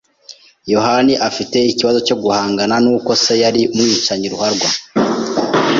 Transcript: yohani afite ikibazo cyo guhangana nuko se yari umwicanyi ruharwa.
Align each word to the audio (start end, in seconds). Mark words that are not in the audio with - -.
yohani 0.73 1.13
afite 1.29 1.57
ikibazo 1.71 1.99
cyo 2.07 2.15
guhangana 2.23 2.75
nuko 2.85 3.11
se 3.23 3.33
yari 3.43 3.61
umwicanyi 3.73 4.27
ruharwa. 4.33 4.69